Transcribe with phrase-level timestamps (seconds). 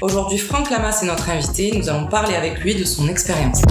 [0.00, 1.72] Aujourd'hui, Franck Lamas est notre invité.
[1.76, 3.62] Nous allons parler avec lui de son expérience.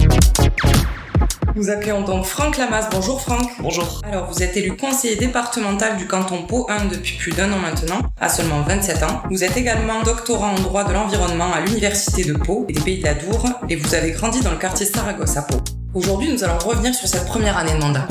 [1.56, 2.88] Nous accueillons donc Franck Lamas.
[2.92, 3.50] Bonjour Franck.
[3.60, 4.00] Bonjour.
[4.04, 8.00] Alors, vous êtes élu conseiller départemental du canton Pau 1 depuis plus d'un an maintenant,
[8.20, 9.22] à seulement 27 ans.
[9.30, 12.98] Vous êtes également doctorant en droit de l'environnement à l'université de Pau et des Pays
[13.00, 15.56] de la Dour, et vous avez grandi dans le quartier Saragosse à Pau.
[15.92, 18.06] Aujourd'hui, nous allons revenir sur cette première année de mandat.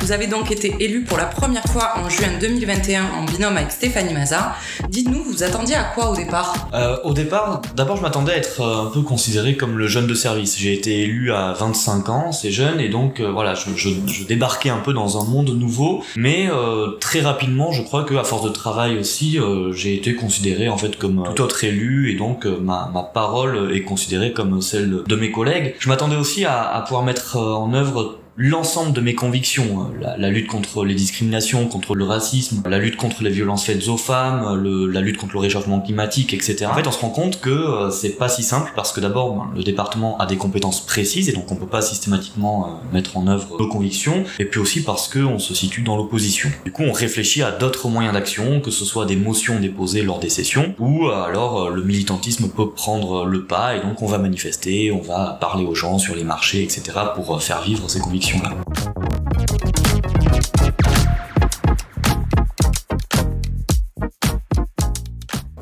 [0.00, 3.72] Vous avez donc été élu pour la première fois en juin 2021 en binôme avec
[3.72, 4.54] Stéphanie Maza.
[4.88, 6.68] Dites-nous, vous attendiez à quoi au départ?
[6.72, 10.06] Euh, Au départ, d'abord je m'attendais à être euh, un peu considéré comme le jeune
[10.06, 10.56] de service.
[10.56, 13.90] J'ai été élu à 25 ans, c'est jeune, et donc euh, voilà, je,
[14.24, 16.04] débarquais un peu dans un monde nouveau.
[16.14, 20.68] Mais euh, très rapidement, je crois qu'à force de travail aussi, euh, j'ai été considéré
[20.68, 25.16] en fait comme tout autre élu, et donc ma, parole est considérée comme celle de
[25.16, 25.74] mes collègues.
[25.80, 30.14] Je m'attendais aussi à, à pouvoir mettre en œuvre l'ensemble de mes convictions, hein.
[30.16, 33.96] la, lutte contre les discriminations, contre le racisme, la lutte contre les violences faites aux
[33.96, 36.66] femmes, la lutte contre le réchauffement climatique, etc.
[36.70, 39.34] En fait, on se rend compte que euh, c'est pas si simple parce que d'abord,
[39.34, 43.16] ben, le département a des compétences précises et donc on peut pas systématiquement euh, mettre
[43.16, 46.48] en œuvre nos convictions, et puis aussi parce que on se situe dans l'opposition.
[46.64, 50.20] Du coup, on réfléchit à d'autres moyens d'action, que ce soit des motions déposées lors
[50.20, 54.18] des sessions, ou alors euh, le militantisme peut prendre le pas et donc on va
[54.18, 56.82] manifester, on va parler aux gens sur les marchés, etc.
[57.16, 58.27] pour faire vivre ces convictions.
[58.28, 58.97] 중了.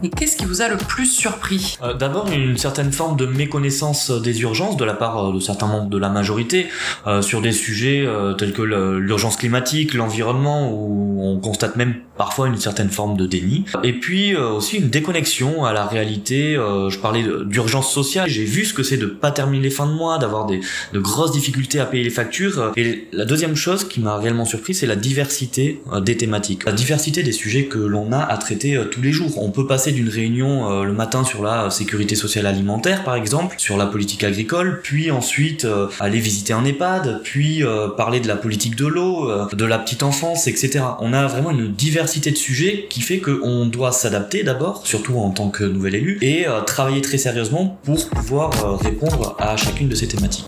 [0.02, 1.78] Et qu'est-ce qui vous a le plus surpris?
[1.82, 5.88] Euh, D'abord, une certaine forme de méconnaissance des urgences de la part de certains membres
[5.88, 6.66] de la majorité
[7.06, 12.48] euh, sur des sujets euh, tels que l'urgence climatique, l'environnement, où on constate même parfois
[12.48, 13.64] une certaine forme de déni.
[13.84, 16.56] Et puis euh, aussi une déconnexion à la réalité.
[16.56, 18.28] Euh, je parlais d'urgence sociale.
[18.28, 20.60] J'ai vu ce que c'est de pas terminer les fins de mois, d'avoir des
[20.92, 22.72] de grosses difficultés à payer les factures.
[22.76, 26.72] Et la deuxième chose qui m'a réellement surpris, c'est la diversité euh, des thématiques, la
[26.72, 29.42] diversité des sujets que l'on a à traiter tous les jours.
[29.42, 33.76] On peut passer d'une réunion le matin sur la sécurité sociale alimentaire, par exemple, sur
[33.76, 35.66] la politique agricole, puis ensuite
[36.00, 37.62] aller visiter un EHPAD, puis
[37.96, 40.84] parler de la politique de l'eau, de la petite enfance, etc.
[41.00, 45.30] On a vraiment une diversité de sujets qui fait qu'on doit s'adapter d'abord, surtout en
[45.30, 49.88] tant que nouvel élu, et euh, travailler très sérieusement pour pouvoir euh, répondre à chacune
[49.88, 50.46] de ces thématiques.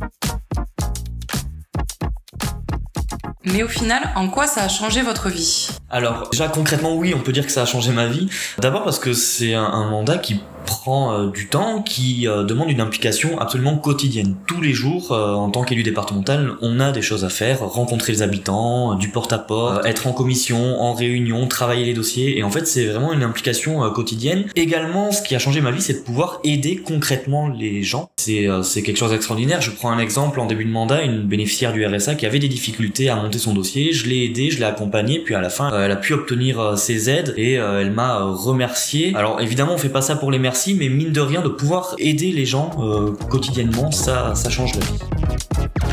[3.44, 5.68] Mais au final, en quoi ça a changé votre vie?
[5.90, 8.28] Alors, déjà concrètement, oui, on peut dire que ça a changé ma vie.
[8.58, 12.80] D'abord parce que c'est un, mandat qui prend euh, du temps, qui euh, demande une
[12.80, 14.36] implication absolument quotidienne.
[14.46, 18.12] Tous les jours, euh, en tant qu'élu départemental, on a des choses à faire, rencontrer
[18.12, 22.66] les habitants, du porte-à-porte, être en commission, en réunion, travailler les dossiers, et en fait
[22.66, 24.44] c'est vraiment une implication quotidienne.
[24.56, 28.10] Également, ce qui a changé ma vie, c'est de pouvoir aider concrètement les gens.
[28.16, 29.62] C'est quelque chose d'extraordinaire.
[29.62, 32.48] Je prends un exemple en début de mandat, une bénéficiaire du RSA qui avait des
[32.48, 35.70] difficultés à monter son dossier, je l'ai aidé, je l'ai accompagné, puis à la fin,
[35.80, 39.12] elle a pu obtenir ses aides et elle m'a remercié.
[39.14, 41.94] Alors évidemment, on fait pas ça pour les merci, mais mine de rien, de pouvoir
[41.98, 45.87] aider les gens euh, quotidiennement, ça, ça change la vie.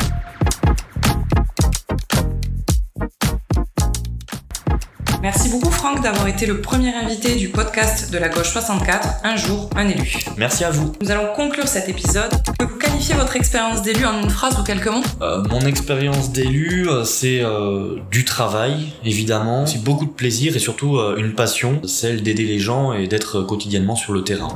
[5.46, 9.36] Merci beaucoup Franck d'avoir été le premier invité du podcast de la gauche 64, Un
[9.36, 10.18] jour, un élu.
[10.36, 10.90] Merci à vous.
[11.00, 12.32] Nous allons conclure cet épisode.
[12.58, 15.04] Pouvez vous qualifier votre expérience d'élu en une phrase ou quelques mots?
[15.22, 20.96] Euh, Mon expérience d'élu, c'est euh, du travail, évidemment, c'est beaucoup de plaisir et surtout
[20.96, 24.48] euh, une passion, celle d'aider les gens et d'être quotidiennement sur le terrain.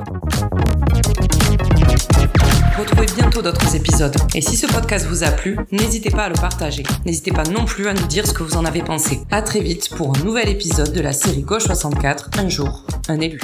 [2.81, 4.17] Retrouvez bientôt d'autres épisodes.
[4.35, 6.83] Et si ce podcast vous a plu, n'hésitez pas à le partager.
[7.05, 9.21] N'hésitez pas non plus à nous dire ce que vous en avez pensé.
[9.31, 13.21] À très vite pour un nouvel épisode de la série Gauche 64, un jour, un
[13.21, 13.39] élu.